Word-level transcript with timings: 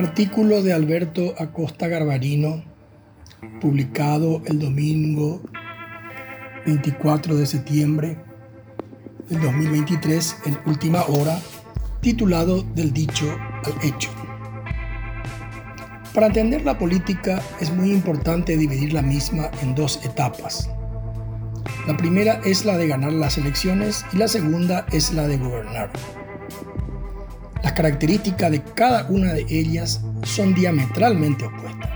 Artículo 0.00 0.62
de 0.62 0.72
Alberto 0.72 1.34
Acosta 1.38 1.86
Garbarino, 1.86 2.64
publicado 3.60 4.40
el 4.46 4.58
domingo 4.58 5.42
24 6.64 7.36
de 7.36 7.44
septiembre 7.44 8.16
del 9.28 9.42
2023 9.42 10.36
en 10.46 10.58
última 10.64 11.02
hora, 11.02 11.38
titulado 12.00 12.62
Del 12.62 12.94
dicho 12.94 13.26
al 13.62 13.86
hecho. 13.86 14.08
Para 16.14 16.28
entender 16.28 16.64
la 16.64 16.78
política 16.78 17.42
es 17.60 17.70
muy 17.70 17.92
importante 17.92 18.56
dividir 18.56 18.94
la 18.94 19.02
misma 19.02 19.50
en 19.60 19.74
dos 19.74 20.02
etapas. 20.02 20.70
La 21.86 21.94
primera 21.98 22.40
es 22.42 22.64
la 22.64 22.78
de 22.78 22.88
ganar 22.88 23.12
las 23.12 23.36
elecciones 23.36 24.06
y 24.14 24.16
la 24.16 24.28
segunda 24.28 24.86
es 24.92 25.12
la 25.12 25.28
de 25.28 25.36
gobernar. 25.36 25.90
Las 27.62 27.72
características 27.72 28.50
de 28.50 28.62
cada 28.62 29.06
una 29.08 29.32
de 29.32 29.44
ellas 29.48 30.00
son 30.22 30.54
diametralmente 30.54 31.44
opuestas. 31.44 31.90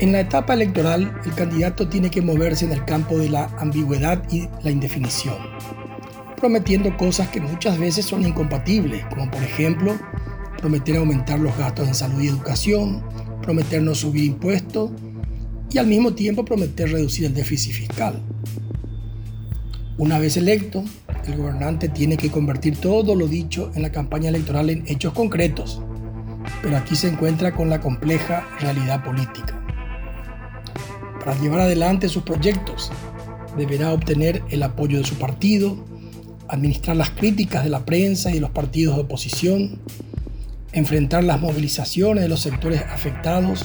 En 0.00 0.12
la 0.12 0.20
etapa 0.20 0.54
electoral, 0.54 1.20
el 1.24 1.34
candidato 1.34 1.88
tiene 1.88 2.10
que 2.10 2.20
moverse 2.20 2.64
en 2.64 2.72
el 2.72 2.84
campo 2.84 3.16
de 3.18 3.28
la 3.28 3.44
ambigüedad 3.58 4.22
y 4.30 4.48
la 4.62 4.70
indefinición, 4.70 5.36
prometiendo 6.36 6.96
cosas 6.96 7.28
que 7.28 7.40
muchas 7.40 7.78
veces 7.78 8.04
son 8.04 8.26
incompatibles, 8.26 9.04
como 9.06 9.30
por 9.30 9.42
ejemplo 9.42 9.96
prometer 10.58 10.96
aumentar 10.96 11.38
los 11.38 11.56
gastos 11.56 11.86
en 11.88 11.94
salud 11.94 12.20
y 12.22 12.28
educación, 12.28 13.02
prometer 13.42 13.82
no 13.82 13.94
subir 13.94 14.24
impuestos 14.24 14.90
y 15.70 15.78
al 15.78 15.86
mismo 15.86 16.14
tiempo 16.14 16.44
prometer 16.44 16.90
reducir 16.90 17.26
el 17.26 17.34
déficit 17.34 17.72
fiscal. 17.72 18.22
Una 19.96 20.18
vez 20.18 20.36
electo, 20.36 20.82
el 21.24 21.36
gobernante 21.36 21.88
tiene 21.88 22.16
que 22.16 22.28
convertir 22.28 22.76
todo 22.78 23.14
lo 23.14 23.28
dicho 23.28 23.70
en 23.76 23.82
la 23.82 23.92
campaña 23.92 24.28
electoral 24.28 24.68
en 24.68 24.82
hechos 24.88 25.12
concretos, 25.12 25.80
pero 26.62 26.76
aquí 26.76 26.96
se 26.96 27.08
encuentra 27.08 27.54
con 27.54 27.70
la 27.70 27.80
compleja 27.80 28.44
realidad 28.60 29.04
política. 29.04 29.64
Para 31.24 31.40
llevar 31.40 31.60
adelante 31.60 32.08
sus 32.08 32.24
proyectos, 32.24 32.90
deberá 33.56 33.92
obtener 33.92 34.42
el 34.50 34.64
apoyo 34.64 34.98
de 34.98 35.04
su 35.04 35.14
partido, 35.14 35.76
administrar 36.48 36.96
las 36.96 37.10
críticas 37.10 37.62
de 37.62 37.70
la 37.70 37.84
prensa 37.84 38.32
y 38.32 38.34
de 38.34 38.40
los 38.40 38.50
partidos 38.50 38.96
de 38.96 39.02
oposición, 39.02 39.78
enfrentar 40.72 41.22
las 41.22 41.40
movilizaciones 41.40 42.24
de 42.24 42.28
los 42.28 42.40
sectores 42.40 42.82
afectados 42.82 43.64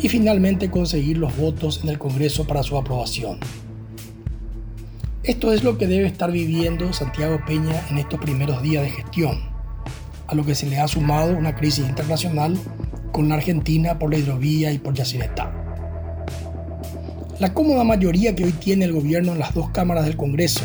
y 0.00 0.08
finalmente 0.08 0.72
conseguir 0.72 1.18
los 1.18 1.36
votos 1.36 1.82
en 1.84 1.90
el 1.90 2.00
Congreso 2.00 2.48
para 2.48 2.64
su 2.64 2.76
aprobación. 2.76 3.38
Esto 5.26 5.52
es 5.52 5.64
lo 5.64 5.76
que 5.76 5.88
debe 5.88 6.06
estar 6.06 6.30
viviendo 6.30 6.92
Santiago 6.92 7.40
Peña 7.44 7.84
en 7.90 7.98
estos 7.98 8.20
primeros 8.20 8.62
días 8.62 8.84
de 8.84 8.90
gestión, 8.90 9.40
a 10.28 10.36
lo 10.36 10.46
que 10.46 10.54
se 10.54 10.68
le 10.68 10.78
ha 10.78 10.86
sumado 10.86 11.36
una 11.36 11.56
crisis 11.56 11.84
internacional 11.84 12.56
con 13.10 13.28
la 13.28 13.34
Argentina 13.34 13.98
por 13.98 14.12
la 14.12 14.18
hidrovía 14.18 14.70
y 14.70 14.78
por 14.78 14.94
Yacyretá. 14.94 15.52
La 17.40 17.52
cómoda 17.52 17.82
mayoría 17.82 18.36
que 18.36 18.44
hoy 18.44 18.52
tiene 18.52 18.84
el 18.84 18.92
gobierno 18.92 19.32
en 19.32 19.40
las 19.40 19.52
dos 19.52 19.68
cámaras 19.70 20.04
del 20.04 20.16
Congreso 20.16 20.62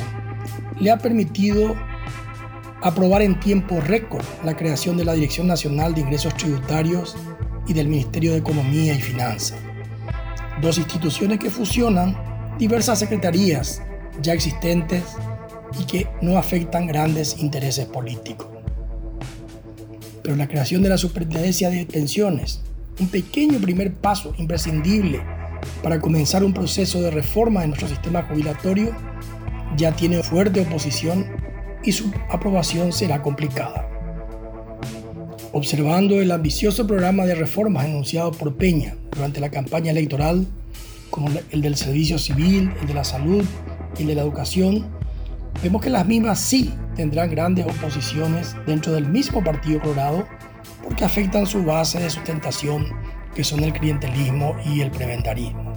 le 0.79 0.91
ha 0.91 0.99
permitido 0.99 1.75
aprobar 2.83 3.23
en 3.23 3.39
tiempo 3.39 3.81
récord 3.81 4.23
la 4.45 4.55
creación 4.55 4.95
de 4.95 5.05
la 5.05 5.13
Dirección 5.13 5.47
Nacional 5.47 5.95
de 5.95 6.01
Ingresos 6.01 6.35
Tributarios 6.35 7.15
y 7.67 7.73
del 7.73 7.87
Ministerio 7.87 8.33
de 8.33 8.37
Economía 8.37 8.93
y 8.93 9.01
Finanzas, 9.01 9.57
dos 10.61 10.77
instituciones 10.77 11.39
que 11.39 11.49
fusionan 11.49 12.15
diversas 12.59 12.99
secretarías 12.99 13.81
ya 14.21 14.33
existentes 14.33 15.03
y 15.79 15.85
que 15.85 16.07
no 16.21 16.37
afectan 16.37 16.87
grandes 16.87 17.37
intereses 17.39 17.85
políticos. 17.85 18.47
Pero 20.23 20.35
la 20.35 20.47
creación 20.47 20.83
de 20.83 20.89
la 20.89 20.97
Superintendencia 20.97 21.69
de 21.69 21.85
Pensiones, 21.85 22.61
un 22.99 23.07
pequeño 23.07 23.59
primer 23.59 23.93
paso 23.93 24.33
imprescindible 24.37 25.21
para 25.81 25.99
comenzar 25.99 26.43
un 26.43 26.53
proceso 26.53 27.01
de 27.01 27.11
reforma 27.11 27.61
de 27.61 27.67
nuestro 27.67 27.87
sistema 27.87 28.23
jubilatorio, 28.23 28.95
ya 29.77 29.93
tiene 29.93 30.21
fuerte 30.21 30.61
oposición 30.61 31.25
y 31.83 31.91
su 31.91 32.11
aprobación 32.29 32.91
será 32.91 33.21
complicada. 33.21 33.87
Observando 35.53 36.21
el 36.21 36.31
ambicioso 36.31 36.85
programa 36.87 37.25
de 37.25 37.35
reformas 37.35 37.85
enunciado 37.85 38.31
por 38.31 38.55
Peña 38.55 38.95
durante 39.11 39.39
la 39.39 39.49
campaña 39.49 39.91
electoral, 39.91 40.47
como 41.09 41.29
el 41.49 41.61
del 41.61 41.75
servicio 41.75 42.17
civil, 42.19 42.71
el 42.81 42.87
de 42.87 42.93
la 42.93 43.03
salud 43.03 43.43
y 43.97 44.01
el 44.01 44.07
de 44.07 44.15
la 44.15 44.21
educación, 44.21 44.87
vemos 45.61 45.81
que 45.81 45.89
las 45.89 46.05
mismas 46.05 46.39
sí 46.39 46.73
tendrán 46.95 47.31
grandes 47.31 47.65
oposiciones 47.65 48.55
dentro 48.65 48.93
del 48.93 49.07
mismo 49.07 49.43
Partido 49.43 49.81
Colorado 49.81 50.27
porque 50.83 51.05
afectan 51.05 51.45
su 51.45 51.63
base 51.63 51.99
de 51.99 52.09
sustentación, 52.09 52.87
que 53.35 53.43
son 53.43 53.63
el 53.63 53.73
clientelismo 53.73 54.55
y 54.65 54.81
el 54.81 54.91
preventarismo. 54.91 55.71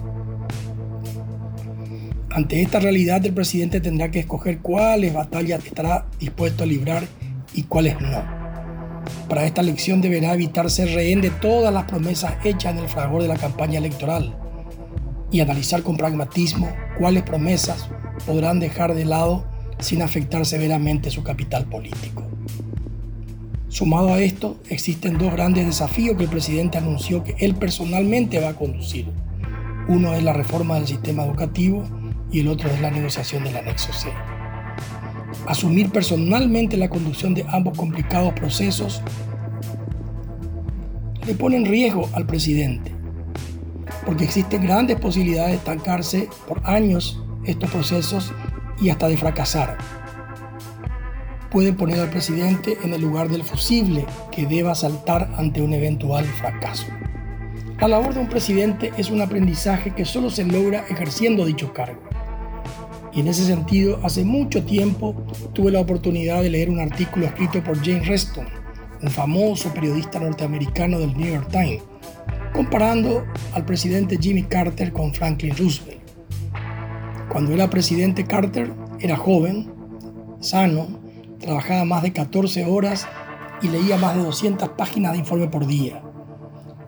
Ante 2.31 2.61
esta 2.61 2.79
realidad, 2.79 3.25
el 3.25 3.33
presidente 3.33 3.79
tendrá 3.79 4.11
que 4.11 4.19
escoger 4.19 4.59
cuáles 4.59 5.13
batallas 5.13 5.65
estará 5.65 6.05
dispuesto 6.19 6.63
a 6.63 6.67
librar 6.67 7.03
y 7.53 7.63
cuáles 7.63 7.99
no. 8.01 8.23
Para 9.29 9.45
esta 9.45 9.61
elección 9.61 10.01
deberá 10.01 10.33
evitar 10.33 10.69
ser 10.69 10.89
rehén 10.89 11.21
de 11.21 11.29
todas 11.29 11.73
las 11.73 11.85
promesas 11.85 12.33
hechas 12.43 12.73
en 12.73 12.79
el 12.79 12.89
fragor 12.89 13.21
de 13.21 13.29
la 13.29 13.37
campaña 13.37 13.79
electoral 13.79 14.35
y 15.31 15.39
analizar 15.39 15.81
con 15.81 15.95
pragmatismo 15.95 16.69
cuáles 16.97 17.23
promesas 17.23 17.87
podrán 18.25 18.59
dejar 18.59 18.95
de 18.95 19.05
lado 19.05 19.45
sin 19.79 20.01
afectar 20.01 20.45
severamente 20.45 21.11
su 21.11 21.23
capital 21.23 21.65
político. 21.65 22.23
Sumado 23.67 24.13
a 24.13 24.21
esto, 24.21 24.57
existen 24.69 25.17
dos 25.17 25.33
grandes 25.33 25.65
desafíos 25.65 26.15
que 26.15 26.23
el 26.23 26.29
presidente 26.29 26.77
anunció 26.77 27.23
que 27.23 27.35
él 27.39 27.55
personalmente 27.55 28.39
va 28.39 28.49
a 28.49 28.55
conducir. 28.55 29.07
Uno 29.89 30.13
es 30.13 30.23
la 30.23 30.31
reforma 30.31 30.75
del 30.75 30.87
sistema 30.87 31.25
educativo 31.25 31.83
y 32.31 32.39
el 32.39 32.47
otro 32.47 32.69
es 32.69 32.79
la 32.79 32.89
negociación 32.89 33.43
del 33.43 33.57
anexo 33.57 33.91
C. 33.91 34.07
Asumir 35.45 35.91
personalmente 35.91 36.77
la 36.77 36.89
conducción 36.89 37.33
de 37.33 37.45
ambos 37.49 37.77
complicados 37.77 38.33
procesos 38.33 39.01
le 41.27 41.33
pone 41.35 41.57
en 41.57 41.65
riesgo 41.65 42.09
al 42.13 42.25
presidente, 42.25 42.94
porque 44.05 44.25
existen 44.25 44.63
grandes 44.63 44.99
posibilidades 44.99 45.51
de 45.51 45.57
estancarse 45.57 46.29
por 46.47 46.61
años 46.63 47.21
estos 47.45 47.69
procesos 47.71 48.33
y 48.79 48.89
hasta 48.89 49.07
de 49.07 49.17
fracasar. 49.17 49.77
Puede 51.49 51.73
poner 51.73 51.99
al 51.99 52.09
presidente 52.09 52.77
en 52.83 52.93
el 52.93 53.01
lugar 53.01 53.29
del 53.29 53.43
fusible 53.43 54.05
que 54.31 54.45
deba 54.45 54.75
saltar 54.75 55.33
ante 55.37 55.61
un 55.61 55.73
eventual 55.73 56.25
fracaso. 56.25 56.87
La 57.79 57.87
labor 57.87 58.13
de 58.13 58.21
un 58.21 58.29
presidente 58.29 58.91
es 58.97 59.09
un 59.09 59.21
aprendizaje 59.21 59.93
que 59.93 60.05
solo 60.05 60.29
se 60.29 60.45
logra 60.45 60.85
ejerciendo 60.89 61.45
dicho 61.45 61.73
cargo. 61.73 62.01
Y 63.13 63.21
en 63.21 63.27
ese 63.27 63.45
sentido, 63.45 63.99
hace 64.03 64.25
mucho 64.25 64.63
tiempo 64.65 65.15
tuve 65.53 65.71
la 65.71 65.79
oportunidad 65.79 66.41
de 66.41 66.49
leer 66.49 66.69
un 66.69 66.79
artículo 66.79 67.25
escrito 67.25 67.63
por 67.63 67.77
James 67.77 68.07
Reston, 68.07 68.47
un 69.01 69.09
famoso 69.09 69.73
periodista 69.73 70.19
norteamericano 70.19 70.99
del 70.99 71.17
New 71.17 71.33
York 71.33 71.49
Times, 71.49 71.83
comparando 72.55 73.25
al 73.53 73.65
presidente 73.65 74.17
Jimmy 74.17 74.43
Carter 74.43 74.93
con 74.93 75.13
Franklin 75.13 75.55
Roosevelt. 75.57 75.99
Cuando 77.29 77.51
era 77.51 77.69
presidente 77.69 78.23
Carter, 78.23 78.71
era 78.99 79.17
joven, 79.17 79.73
sano, 80.39 80.87
trabajaba 81.39 81.83
más 81.83 82.03
de 82.03 82.13
14 82.13 82.65
horas 82.65 83.07
y 83.61 83.67
leía 83.67 83.97
más 83.97 84.15
de 84.15 84.23
200 84.23 84.69
páginas 84.69 85.11
de 85.11 85.19
informe 85.19 85.47
por 85.47 85.67
día, 85.67 86.01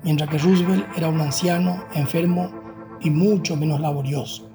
mientras 0.03 0.29
que 0.29 0.38
Roosevelt 0.38 0.85
era 0.95 1.09
un 1.09 1.19
anciano, 1.19 1.83
enfermo 1.94 2.50
y 3.01 3.09
mucho 3.09 3.57
menos 3.57 3.81
laborioso. 3.81 4.50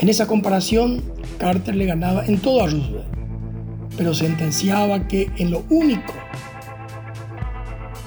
En 0.00 0.08
esa 0.08 0.28
comparación, 0.28 1.02
Carter 1.38 1.74
le 1.74 1.86
ganaba 1.86 2.24
en 2.24 2.38
todo 2.38 2.62
a 2.62 2.66
Roosevelt, 2.66 3.06
pero 3.96 4.14
sentenciaba 4.14 5.08
que 5.08 5.28
en 5.38 5.50
lo 5.50 5.64
único 5.70 6.12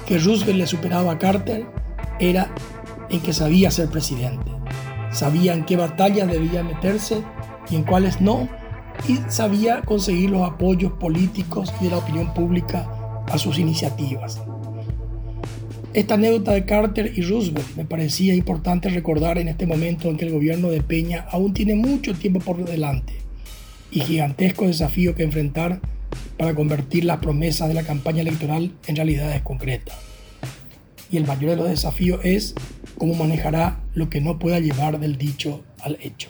que 0.06 0.18
Roosevelt 0.18 0.58
le 0.58 0.66
superaba 0.66 1.12
a 1.12 1.18
Carter 1.18 1.66
era 2.20 2.52
en 3.10 3.20
que 3.20 3.32
sabía 3.32 3.70
ser 3.70 3.88
presidente. 3.88 4.50
Sabía 5.12 5.54
en 5.54 5.64
qué 5.64 5.76
batallas 5.76 6.30
debía 6.30 6.62
meterse 6.62 7.22
y 7.70 7.76
en 7.76 7.82
cuáles 7.82 8.20
no, 8.20 8.48
y 9.08 9.18
sabía 9.28 9.82
conseguir 9.82 10.30
los 10.30 10.48
apoyos 10.48 10.92
políticos 10.92 11.72
y 11.80 11.84
de 11.84 11.90
la 11.90 11.98
opinión 11.98 12.32
pública 12.34 12.88
a 13.28 13.38
sus 13.38 13.58
iniciativas. 13.58 14.40
Esta 15.92 16.14
anécdota 16.14 16.52
de 16.52 16.66
Carter 16.66 17.12
y 17.16 17.22
Roosevelt 17.22 17.76
me 17.76 17.84
parecía 17.84 18.34
importante 18.34 18.88
recordar 18.90 19.38
en 19.38 19.48
este 19.48 19.66
momento 19.66 20.08
en 20.08 20.16
que 20.16 20.26
el 20.26 20.32
gobierno 20.32 20.68
de 20.68 20.82
Peña 20.82 21.26
aún 21.30 21.54
tiene 21.54 21.74
mucho 21.74 22.14
tiempo 22.14 22.40
por 22.40 22.64
delante 22.64 23.14
y 23.90 24.00
gigantesco 24.00 24.66
desafío 24.66 25.14
que 25.14 25.22
enfrentar 25.22 25.80
para 26.36 26.54
convertir 26.54 27.04
las 27.04 27.18
promesas 27.18 27.68
de 27.68 27.74
la 27.74 27.82
campaña 27.82 28.22
electoral 28.22 28.72
en 28.86 28.96
realidades 28.96 29.42
concretas. 29.42 29.96
Y 31.10 31.16
el 31.16 31.26
mayor 31.26 31.50
de 31.50 31.56
los 31.56 31.68
desafíos 31.68 32.20
es 32.24 32.54
cómo 32.98 33.14
manejará 33.14 33.80
lo 33.94 34.10
que 34.10 34.20
no 34.20 34.38
pueda 34.38 34.58
llevar 34.60 34.98
del 34.98 35.16
dicho 35.16 35.64
al 35.80 35.98
hecho. 36.00 36.28